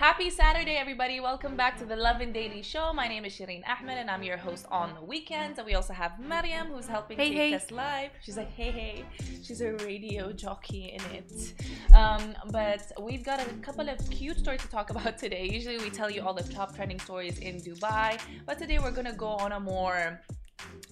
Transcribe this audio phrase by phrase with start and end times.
[0.00, 1.20] Happy Saturday, everybody.
[1.20, 2.90] Welcome back to the Lovin Daily Show.
[2.94, 5.58] My name is Shireen Ahmed, and I'm your host on the weekends.
[5.58, 7.54] And we also have Mariam, who's helping hey, take hey.
[7.54, 8.10] us live.
[8.22, 9.04] She's like, hey, hey.
[9.42, 11.52] She's a radio jockey in it.
[11.94, 15.46] Um, but we've got a couple of cute stories to talk about today.
[15.52, 19.06] Usually we tell you all the top trending stories in Dubai, but today we're going
[19.14, 20.18] to go on a more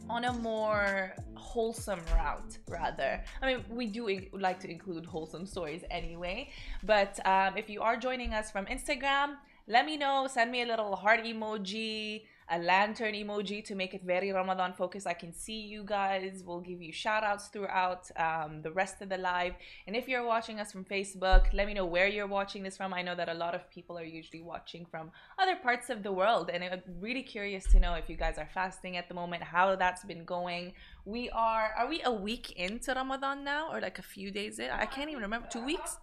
[0.09, 3.23] on a more wholesome route rather.
[3.43, 6.51] I mean we do like to include wholesome stories anyway
[6.83, 9.37] but um, if you are joining us from instagram
[9.69, 10.27] let me know.
[10.31, 15.07] Send me a little heart emoji a lantern emoji to make it very ramadan focused.
[15.07, 16.43] I can see you guys.
[16.47, 19.55] We'll give you shout outs throughout um, the rest of the live.
[19.87, 22.95] And if you're watching us from facebook let me know where you're watching this from.
[22.95, 26.13] I know that a lot of people are usually watching from other parts of the
[26.13, 26.51] world.
[26.53, 29.77] And i'm really curious to know if you guys are fasting at the moment how
[29.77, 30.73] that's been going.
[31.05, 34.71] We are are we a week into ramadan now or like a few days in?
[34.71, 35.49] I can't even remember.
[35.51, 35.99] Two weeks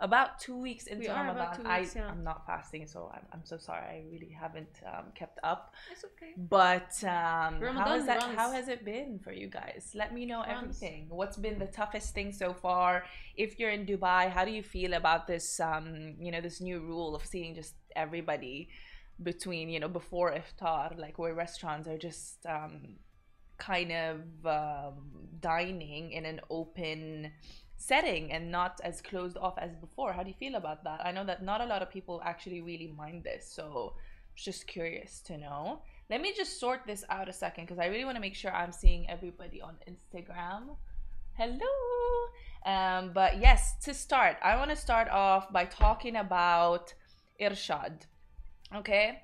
[0.00, 1.56] about two weeks into We Ramadan.
[1.56, 2.08] two weeks, I, yeah.
[2.08, 3.84] I'm not fasting, so I'm, I'm so sorry.
[3.84, 5.74] I really haven't um, kept up.
[5.92, 6.32] It's okay.
[6.36, 8.22] But um, how has that?
[8.22, 8.36] runs.
[8.36, 9.92] How has it been for you guys?
[9.94, 10.52] Let me know Runs.
[10.56, 11.06] everything.
[11.10, 13.04] What's been the toughest thing so far?
[13.36, 15.60] If you're in Dubai, how do you feel about this?
[15.60, 18.68] Um, you know, this new rule of seeing just everybody
[19.22, 22.96] between you know before iftar, like where restaurants are just um,
[23.58, 24.94] kind of um,
[25.40, 27.30] dining in an open
[27.80, 30.12] setting and not as closed off as before.
[30.12, 31.00] How do you feel about that?
[31.02, 33.94] I know that not a lot of people actually really mind this, so
[34.36, 35.80] just curious to know.
[36.10, 38.52] Let me just sort this out a second because I really want to make sure
[38.52, 40.76] I'm seeing everybody on Instagram.
[41.34, 41.74] Hello.
[42.66, 46.92] Um, but yes, to start, I want to start off by talking about
[47.40, 48.02] Irshad.
[48.74, 49.22] Okay.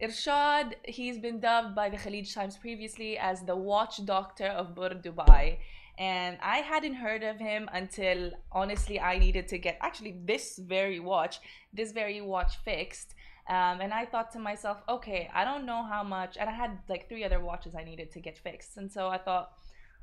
[0.00, 4.90] Irshad, he's been dubbed by the Khaleej Times previously as the watch doctor of Bur
[4.90, 5.58] Dubai.
[5.98, 11.00] And I hadn't heard of him until honestly I needed to get actually this very
[11.00, 11.40] watch,
[11.72, 13.14] this very watch fixed.
[13.48, 16.78] Um, and I thought to myself, okay, I don't know how much, and I had
[16.88, 18.76] like three other watches I needed to get fixed.
[18.76, 19.52] And so I thought,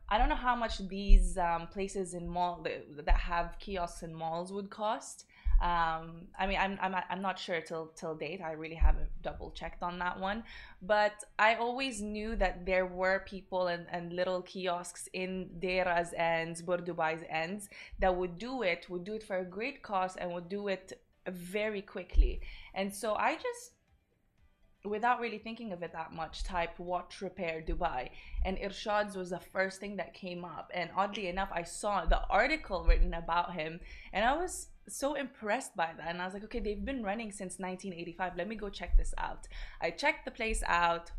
[0.09, 2.65] I don't know how much these um, places in mall
[3.05, 5.25] that have kiosks in malls would cost.
[5.61, 8.41] Um, I mean, I'm, I'm I'm not sure till till date.
[8.41, 10.43] I really haven't double checked on that one,
[10.81, 16.61] but I always knew that there were people and, and little kiosks in Deira's ends,
[16.61, 17.69] Bur Dubai's ends
[17.99, 20.99] that would do it, would do it for a great cost, and would do it
[21.27, 22.41] very quickly.
[22.73, 23.72] And so I just
[24.85, 28.09] without really thinking of it that much type watch repair dubai?
[28.45, 30.71] And irshad's was the first thing that came up.
[30.73, 33.79] And oddly enough i saw the article written about him
[34.11, 36.09] and i was so impressed by that.
[36.09, 39.13] And i was like okay they've been running since 1985 let me go check this
[39.17, 39.47] out.
[39.81, 41.11] I checked the place out.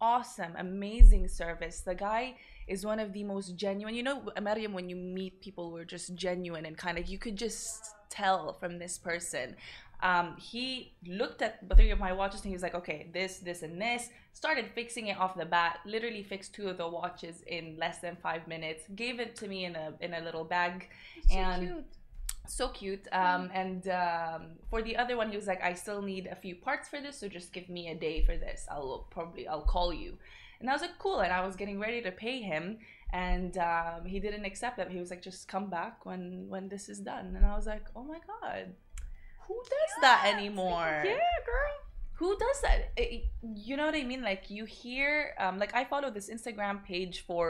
[0.00, 1.80] Awesome amazing service.
[1.80, 5.70] The guy is one of the most genuine you know mariam when you meet people
[5.70, 9.56] who are just genuine and kind of you could just tell from this person
[10.02, 13.38] um, he looked at the three of my watches and he was like, okay, this,
[13.38, 14.08] this, and this.
[14.32, 15.80] Started fixing it off the bat.
[15.84, 18.84] Literally fixed two of the watches in less than five minutes.
[18.94, 20.88] Gave it to me in a in a little bag,
[21.28, 21.84] so and cute.
[22.46, 23.08] so cute.
[23.12, 26.54] Um, and um, for the other one, he was like, I still need a few
[26.54, 28.66] parts for this, so just give me a day for this.
[28.70, 30.16] I'll probably I'll call you.
[30.60, 31.20] And I was like, cool.
[31.20, 32.78] And I was getting ready to pay him,
[33.12, 34.90] and um, he didn't accept that.
[34.90, 37.34] He was like, just come back when when this is done.
[37.36, 38.74] And I was like, oh my god,
[39.50, 41.02] who does that anymore?
[41.04, 41.76] Yeah, girl.
[42.20, 43.24] who does that It-
[43.68, 45.08] you know what i mean like you hear
[45.44, 47.44] um like i follow this instagram page for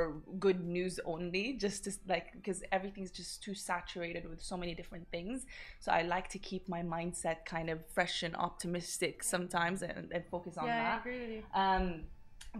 [0.46, 5.06] good news only just to like because everything's just too saturated with so many different
[5.14, 5.36] things
[5.84, 10.22] so i like to keep my mindset kind of fresh and optimistic sometimes and, and
[10.34, 11.42] focus on yeah, I that agree with you.
[11.64, 11.84] um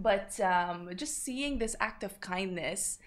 [0.08, 2.98] but um just seeing this act of kindness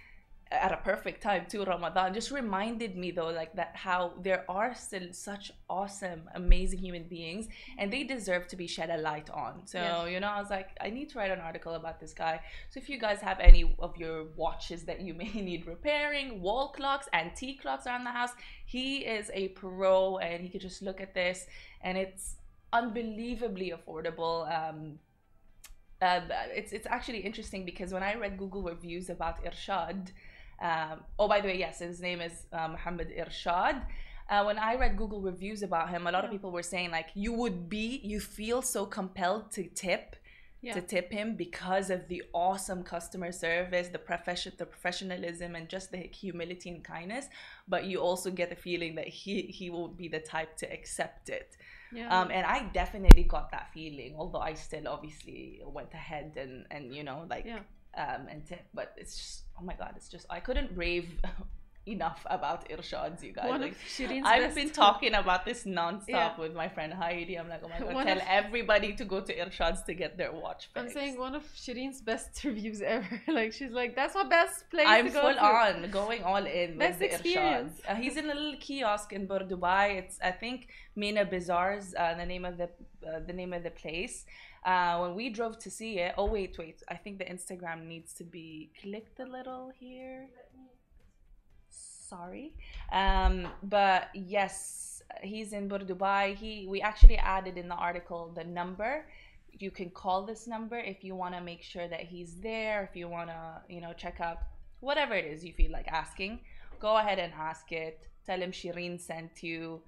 [0.54, 4.76] at a perfect time too ramadan just reminded me though like that how there are
[4.76, 7.48] still such awesome amazing human beings
[7.78, 9.66] and they deserve to be shed a light on.
[9.66, 10.12] So Yes.
[10.12, 12.40] you know i was like i need to write an article about this guy.
[12.70, 16.70] So if you guys have any of your watches that you may need repairing wall
[16.70, 18.32] clocks antique clocks around the house
[18.66, 21.48] he is a pro and he could just look at this
[21.82, 22.36] and it's
[22.72, 24.38] unbelievably affordable.
[24.58, 25.00] Um
[26.02, 26.20] uh,
[26.54, 30.12] it's it's actually interesting because when I read Google reviews about Irshad,
[30.70, 33.78] um, oh by the way, yes, his name is uh, Muhammad Irshad.
[34.30, 37.10] Uh, when I read Google reviews about him, a lot of people were saying like
[37.26, 40.06] you would be, you feel so compelled to tip,
[40.68, 40.76] Yeah.
[40.78, 45.88] to tip him because of the awesome customer service, the profession, the professionalism, and just
[45.96, 47.26] the humility and kindness.
[47.74, 51.24] But you also get the feeling that he he won't be the type to accept
[51.40, 51.50] it.
[52.00, 52.08] Yeah.
[52.16, 55.42] Um, and I definitely got that feeling, although I still obviously
[55.78, 57.64] went ahead and, and you know, like, yeah.
[57.98, 58.66] Um, and tip.
[58.74, 61.10] But it's just, oh my God, it's just, I couldn't rave
[61.86, 63.50] enough about Irshads, you guys.
[63.50, 63.76] One like,
[64.26, 66.40] I've been talking about this nonstop yeah.
[66.40, 67.36] with my friend Heidi.
[67.36, 70.18] I'm like, oh my god, one tell of, everybody to go to Irshads to get
[70.18, 70.78] their watch fixed.
[70.78, 73.22] I'm saying one of Shireen's best reviews ever.
[73.28, 74.86] like she's like, that's my best place.
[74.88, 75.46] I'm full to.
[75.46, 77.34] on going all in best with the.
[77.34, 77.72] Irshads.
[77.88, 79.98] Uh, he's in a little kiosk in Bur Dubai.
[79.98, 82.70] It's I think Mina Bazaars, uh, the name of the
[83.06, 84.26] uh, the name of the place.
[84.66, 88.14] Uh, when we drove to see it, oh wait, wait, I think the Instagram needs
[88.14, 90.30] to be clicked a little here
[92.14, 92.54] sorry.
[92.92, 96.36] Um, but yes, he's in Bur Dubai.
[96.36, 99.06] He we actually added in the article the number.
[99.64, 102.84] You can call this number if you want to make sure that he's there.
[102.90, 104.40] If you want to, you know, check up
[104.80, 106.40] whatever it is you feel like asking.
[106.80, 107.98] Go ahead and ask it.
[108.26, 109.82] Tell him Shireen sent you.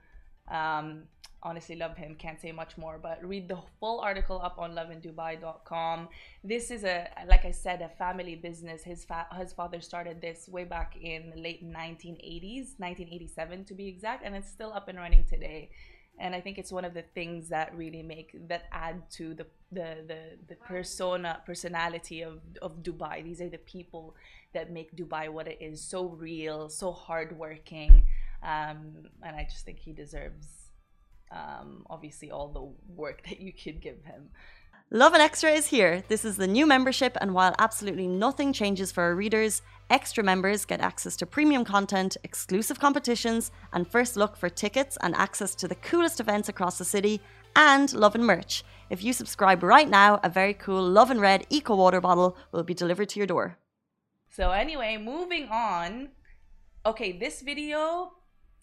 [0.60, 1.04] Um,
[1.46, 6.10] honestly love him can't say much more but read the full article up on lovindubai.com
[6.44, 8.84] this is a like i said a family business.
[8.84, 13.88] His fa- his father started this way back in the late 1980s 1987 to be
[13.88, 15.70] exact and it's still up and running today.
[16.18, 19.46] And i think it's one of the things that really make that add to the
[19.72, 23.24] the the, the persona personality of of dubai.
[23.24, 24.16] These are the people
[24.54, 28.04] that make dubai what it is so real so hardworking
[28.42, 28.80] um,
[29.22, 30.65] and i just think he deserves
[31.36, 34.30] um, obviously all the work that you could give him.
[34.92, 36.04] Lovin Extra is here.
[36.10, 40.64] This is the new membership, and while absolutely nothing changes for our readers, extra members
[40.64, 45.68] get access to premium content, exclusive competitions, and first look for tickets and access to
[45.68, 47.20] the coolest events across the city,
[47.56, 48.64] and Lovin merch.
[48.92, 52.76] If you subscribe right now, a very cool Lovin Red Eco Water bottle will be
[52.76, 53.58] delivered to your door.
[54.30, 56.10] So, anyway, moving on.
[56.86, 58.12] Okay, this video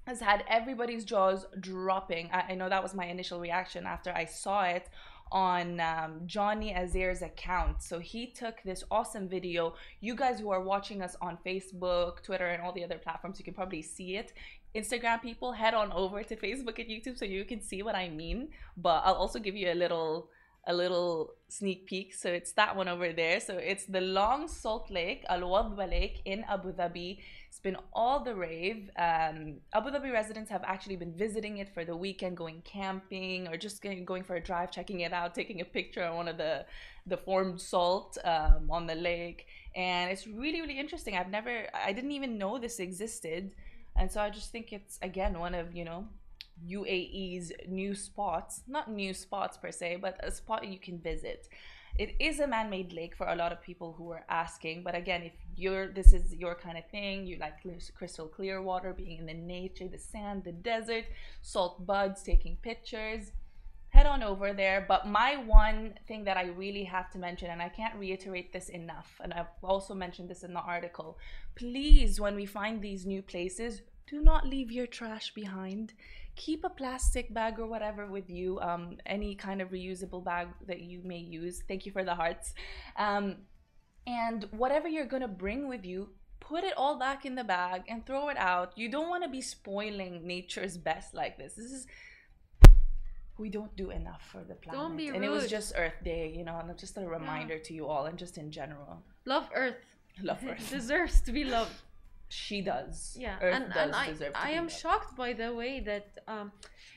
[0.06, 2.30] has had everybody's jaws dropping.
[2.32, 4.88] I, I, know that was my initial reaction after I saw it
[5.30, 7.82] on um, Johnny Azir's account.
[7.82, 9.74] So he took this awesome video.
[10.00, 13.44] You guys who are watching us on Facebook, Twitter, and all the other platforms, you
[13.44, 14.32] can probably see it.
[14.74, 18.08] Instagram people, head on over to Facebook and YouTube so you can see what I
[18.08, 18.48] mean.
[18.76, 20.30] But I'll also give you a little
[20.66, 22.14] a little sneak peek.
[22.14, 23.40] So it's that one over there.
[23.40, 27.18] So it's the Long Salt Lake, Al Wathba Lake in Abu Dhabi.
[27.48, 28.88] It's been all the rave.
[28.96, 33.56] Um, Abu Dhabi residents have actually been visiting it for the weekend, going camping or
[33.56, 36.64] just going for a drive, checking it out, taking a picture on one of the
[37.04, 41.16] the formed salt um, on the lake, and it's really really interesting.
[41.16, 43.50] I've never, I didn't even know this existed,
[43.96, 46.06] and so I just think it's again one of you know
[46.68, 51.48] UAE's new spots, not new spots per se, but a spot you can visit.
[51.98, 55.22] It is a man-made lake for a lot of people who are asking, but again,
[55.22, 57.56] if you're this is your kind of thing, you like
[57.94, 61.04] crystal clear water, being in the nature, the sand, the desert,
[61.42, 63.32] salt buds, taking pictures,
[63.90, 64.86] head on over there.
[64.88, 68.70] But my one thing that I really have to mention, and I can't reiterate this
[68.70, 71.18] enough, and I've also mentioned this in the article,
[71.56, 75.94] please, when we find these new places, do not leave your trash behind.
[76.34, 80.80] Keep a plastic bag or whatever with you um, any kind of reusable bag that
[80.80, 81.62] you may use.
[81.68, 82.54] Thank you for the hearts.
[82.96, 83.36] Um,
[84.06, 86.08] and whatever you're gonna bring with you
[86.52, 88.76] put it all back in the bag and throw it out.
[88.76, 91.54] You don't want to be spoiling nature's best like this.
[91.54, 91.86] This is
[93.38, 95.16] we don't do enough for the planet don't be rude.
[95.16, 97.62] and it was just earth day you know and just a reminder yeah.
[97.62, 99.02] to you all and just in general.
[99.24, 99.84] Love earth.
[100.22, 100.68] Love earth.
[100.78, 101.72] Deserves to be loved
[102.32, 103.16] she does.
[103.20, 106.52] Yeah, Earth and, does and I, I am shocked by the way that um,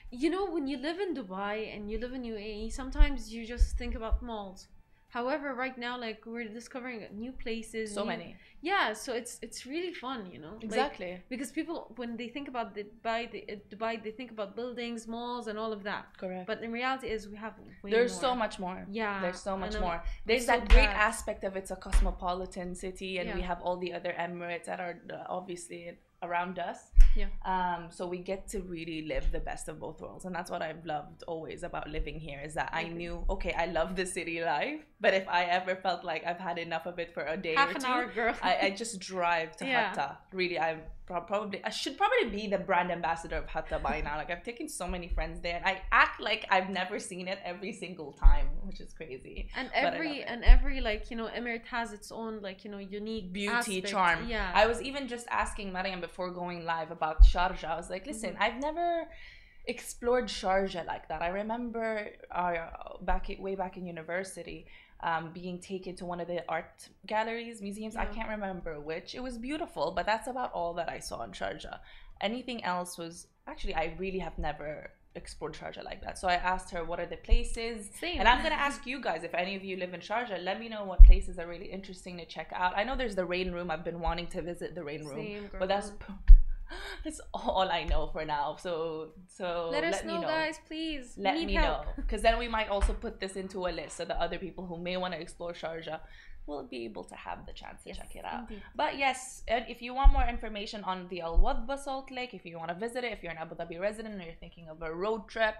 [0.09, 3.77] you know when you live in Dubai and you live in UAE, sometimes you just
[3.77, 4.67] think about malls.
[5.15, 7.93] However, right now, like we're discovering new places.
[7.93, 8.29] So new, many.
[8.69, 10.55] Yeah, so it's it's really fun, you know.
[10.67, 11.11] Exactly.
[11.11, 15.07] Like, because people, when they think about Dubai, they, uh, Dubai, they think about buildings,
[15.07, 16.05] malls, and all of that.
[16.21, 16.45] Correct.
[16.51, 17.53] But in reality, is we have
[17.95, 18.25] there's more.
[18.25, 18.79] so much more.
[19.01, 19.21] Yeah.
[19.23, 19.97] There's so much more.
[20.27, 23.37] There's that great aspect of it's a cosmopolitan city, and yeah.
[23.39, 25.81] we have all the other Emirates that are uh, obviously
[26.27, 26.79] around us.
[27.15, 27.27] Yeah.
[27.45, 30.25] Um, so we get to really live the best of both worlds.
[30.25, 33.65] And that's what I've loved always about living here is that I knew, okay, I
[33.67, 37.13] love the city life, but if I ever felt like I've had enough of it
[37.13, 38.35] for a day Half or two, hour, girl.
[38.41, 39.89] I, I just drive to yeah.
[39.89, 40.17] Hatta.
[40.31, 44.17] Really, I'm probably I should probably be the brand ambassador of Hatta by now.
[44.17, 47.39] Like I've taken so many friends there, and I act like I've never seen it
[47.43, 49.49] every single time, which is crazy.
[49.55, 53.31] And every and every like you know emirate has its own like you know unique
[53.31, 53.87] beauty aspect.
[53.87, 54.27] charm.
[54.27, 54.51] Yeah.
[54.53, 57.71] I was even just asking Mariam before going live about Sharjah.
[57.71, 58.43] I was like, listen, mm-hmm.
[58.43, 59.07] I've never
[59.67, 61.21] explored Sharjah like that.
[61.21, 62.53] I remember uh,
[63.01, 64.67] back way back in university
[65.01, 67.95] um, being taken to one of the art galleries, museums.
[67.95, 68.03] Yeah.
[68.03, 69.15] I can't remember which.
[69.15, 71.79] It was beautiful, but that's about all that I saw in Sharjah.
[72.21, 76.17] Anything else was actually I really have never explored Sharjah like that.
[76.17, 78.19] So I asked her what are the places, Same.
[78.19, 80.43] and I'm gonna ask you guys if any of you live in Sharjah.
[80.43, 82.73] Let me know what places are really interesting to check out.
[82.77, 83.71] I know there's the Rain Room.
[83.71, 85.91] I've been wanting to visit the Rain Room, Same, but that's
[87.03, 88.57] that's all I know for now.
[88.59, 91.13] So so let, let us know, know, guys, please.
[91.17, 91.85] Let me help.
[91.85, 94.65] know because then we might also put this into a list so that other people
[94.65, 95.99] who may want to explore Sharjah
[96.47, 98.41] will be able to have the chance to yes, check it out.
[98.41, 98.61] Indeed.
[98.75, 102.57] But yes, if you want more information on the Al Wathba Salt Lake, if you
[102.57, 104.93] want to visit it, if you're an Abu Dhabi resident or you're thinking of a
[104.93, 105.55] road trip,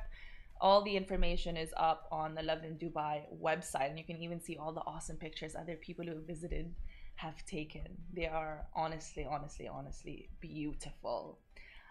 [0.61, 4.57] all the information is up on the Lovin Dubai website, and you can even see
[4.57, 6.73] all the awesome pictures other people who have visited
[7.15, 7.87] have taken.
[8.13, 11.39] They are honestly, honestly, honestly beautiful.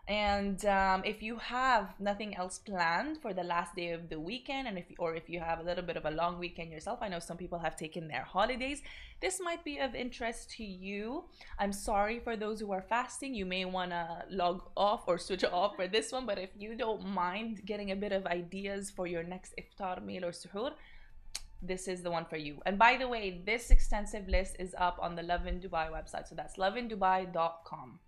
[0.07, 4.69] And um, if you have nothing else planned for the last day of the weekend,
[4.69, 7.09] and if or if you have a little bit of a long weekend yourself, I
[7.09, 8.83] know some people have taken their holidays.
[9.23, 11.25] This might be of interest to you.
[11.59, 13.35] I'm sorry for those who are fasting.
[13.35, 16.77] You may want to log off or switch off for this one, but if you
[16.77, 20.73] don't mind getting a bit of ideas for your next iftar meal or suhoor,
[21.67, 22.61] this is the one for you.
[22.67, 26.29] And by the way, this extensive list is up on the Lovin Dubai website.
[26.29, 27.99] So that's lovindubai.com.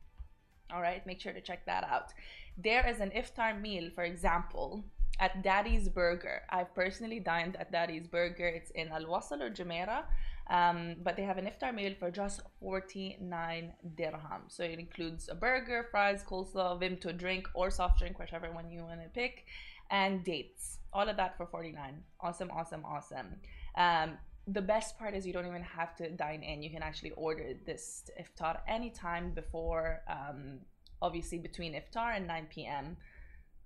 [0.72, 2.12] All right, make sure to check that out.
[2.58, 4.84] There is an iftar meal, for example,
[5.20, 6.42] at Daddy's Burger.
[6.50, 8.48] I've personally dined at Daddy's Burger.
[8.48, 10.04] It's in Al Wasl or Jumeirah.
[10.48, 14.42] Um, but they have an iftar meal for just 49 dirham.
[14.48, 18.82] So it includes a burger, fries, coleslaw, vimto drink, or soft drink, whichever one you
[18.84, 19.46] want to pick,
[19.90, 20.78] and dates.
[20.92, 22.02] All of that for 49.
[22.20, 23.36] Awesome, awesome, awesome.
[23.76, 26.62] Um, the best part is you don't even have to dine in.
[26.62, 30.60] You can actually order this iftar anytime before, um,
[31.02, 32.96] obviously between iftar and 9 p.m.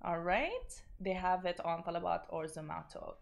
[0.02, 3.16] All right, they have it on Talabat or Zomato.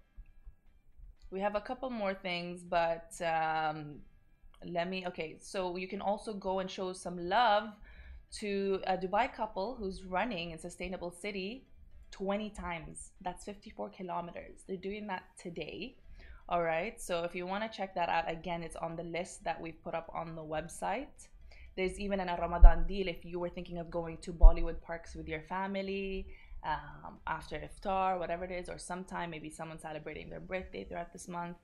[1.31, 3.97] We have a couple more things, but um,
[4.65, 5.07] let me.
[5.07, 7.69] Okay, so you can also go and show some love
[8.41, 11.67] to a Dubai couple who's running in Sustainable City
[12.11, 13.13] 20 times.
[13.21, 14.65] That's 54 kilometers.
[14.67, 15.97] They're doing that today
[16.51, 19.45] all right, so if you want to check that out, again, it's on the list
[19.45, 21.29] that we've put up on the website.
[21.77, 25.29] There's even an, Ramadan deal if you were thinking of going to Bollywood parks with
[25.29, 26.27] your family
[26.65, 31.29] um, after iftar, whatever it is, or sometime maybe someone celebrating their birthday throughout this
[31.29, 31.57] month.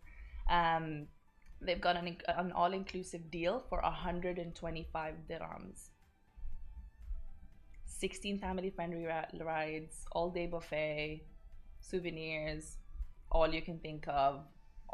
[0.48, 1.06] Um,
[1.60, 5.90] they've got an, an all inclusive deal for 125 dirhams.
[7.86, 9.06] 16 family friendly
[9.40, 11.22] rides, all day buffet,
[11.80, 12.76] souvenirs,
[13.30, 14.44] all you can think of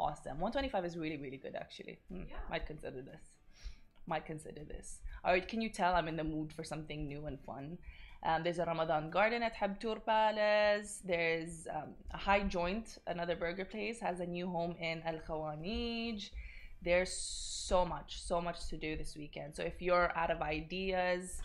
[0.01, 0.39] awesome.
[0.39, 1.99] 125 is really, really good actually.
[2.09, 2.23] Hmm.
[2.29, 2.37] Yeah.
[2.49, 3.21] Might consider this.
[4.07, 4.97] Might consider this.
[5.23, 7.77] All right, can you tell I'm in the mood for something new and fun?
[8.23, 11.01] Um, there's a Ramadan garden at Habtoor Palace.
[11.03, 16.29] There's um, a High Joint, another burger place, has a new home in Al Khawanij.
[16.83, 19.55] There's so much, so much to do this weekend.
[19.55, 21.41] So if you're out of ideas,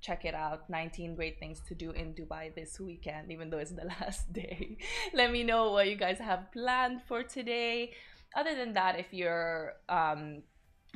[0.00, 3.72] check it out 19 great things to do in dubai this weekend even though it's
[3.72, 4.76] the last day
[5.14, 7.92] let me know what you guys have planned for today
[8.36, 10.42] other than that if you're um,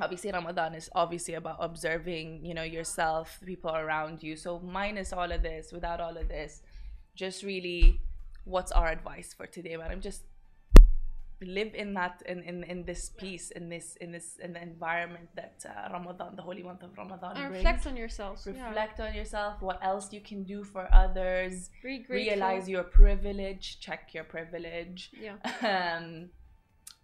[0.01, 4.35] obviously ramadan is obviously about observing you know yourself the people around you.
[4.35, 6.61] So minus all of this without all of this
[7.15, 7.99] just really
[8.45, 9.91] what's our advice for today man?
[9.91, 10.23] I'm just
[11.43, 15.27] live in that in, in, in this peace in this in this in the environment
[15.35, 19.07] that uh, Ramadan the holy month of Ramadan and reflect on yourself reflect yeah.
[19.07, 21.69] on yourself what else you can do for others.
[21.83, 25.11] Realize your privilege check your privilege.
[25.19, 25.37] Yeah.
[25.61, 26.29] Um,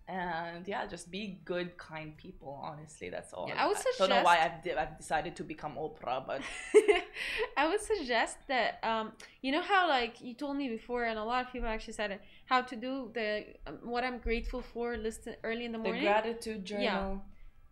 [0.08, 3.48] and yeah just be good kind people honestly that's all.
[3.50, 6.42] Yeah, i would suggest I don't know why I've, I've decided to become oprah but
[7.58, 9.12] i would suggest that um
[9.42, 12.12] you know how like you told me before and a lot of people actually said
[12.12, 16.02] it how to do the um, what i'm grateful for listen early in the morning?
[16.02, 16.84] the gratitude journal.
[16.84, 17.16] Yeah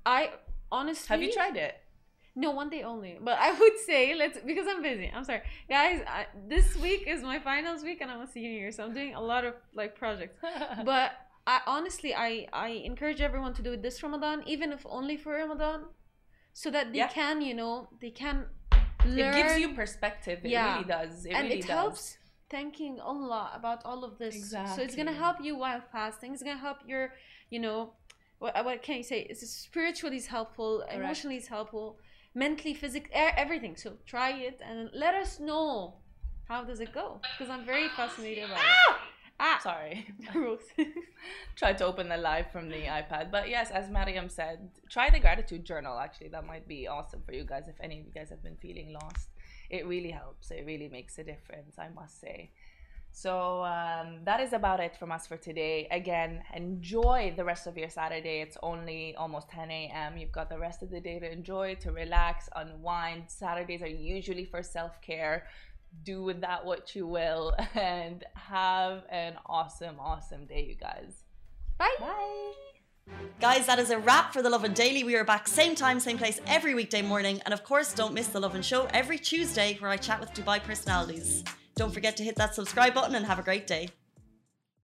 [0.06, 0.30] i
[0.72, 1.76] honestly have you tried it?
[2.38, 5.42] No one day only but i would say let's because i'm busy i'm sorry.
[5.70, 9.16] Guys I, this week is my finals week and i'm a senior so i'm doing
[9.16, 10.38] a lot of like projects.
[10.86, 11.14] But
[11.48, 15.34] I honestly I I encourage everyone to do it this Ramadan, even if only for
[15.34, 15.86] Ramadan,
[16.54, 17.08] so that they yeah.
[17.08, 18.46] can you know they can
[19.06, 19.34] learn.
[19.34, 20.40] It gives you perspective.
[20.44, 20.74] It yeah.
[20.74, 21.26] really does.
[21.26, 21.70] It and really it does.
[21.70, 22.18] helps
[22.50, 24.36] thanking Allah about all of this.
[24.36, 24.76] Exactly.
[24.76, 26.34] So it's gonna help you while fasting.
[26.34, 27.14] It's gonna help your
[27.50, 27.94] you know
[28.40, 29.22] what what can you say?
[29.30, 30.96] It's spiritually is helpful, Correct.
[30.96, 32.00] emotionally is helpful,
[32.34, 33.76] mentally, physically, everything.
[33.76, 35.96] So try it and let us know
[36.48, 38.62] how does it go because I'm very fascinated by it.
[38.90, 39.02] Ah!
[39.40, 40.08] Ah, sorry.
[41.56, 43.32] Tried to open the live from the iPad.
[43.32, 46.00] But yes, as Mariam said, try the gratitude journal.
[46.00, 48.58] Actually, that might be awesome for you guys if any of you guys have been
[48.58, 49.30] feeling lost.
[49.70, 50.52] It really helps.
[50.52, 52.52] It really makes a difference, I must say.
[53.12, 55.88] So um, that is about it from us for today.
[55.90, 58.42] Again, enjoy the rest of your Saturday.
[58.42, 60.18] It's only almost 10 a.m.
[60.18, 63.24] You've got the rest of the day to enjoy, to relax, unwind.
[63.28, 65.48] Saturdays are usually for self care
[66.04, 71.24] do with that what you will and have an awesome, awesome day, you guys.
[71.78, 71.96] Bye.
[72.00, 72.54] Bye.
[73.40, 75.04] Guys, that is a wrap for the Lovin Daily.
[75.04, 77.42] We are back same time, same place every weekday morning.
[77.46, 80.62] And of course, don't miss the Lovin Show every Tuesday where I chat with Dubai
[80.62, 81.44] personalities.
[81.76, 83.90] Don't forget to hit that subscribe button and have a great day.